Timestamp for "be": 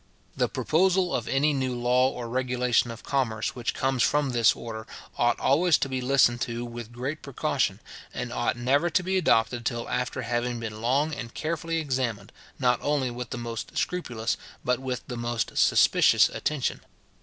5.87-6.01, 9.03-9.17